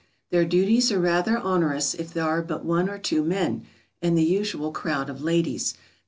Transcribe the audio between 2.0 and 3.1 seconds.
there are but one or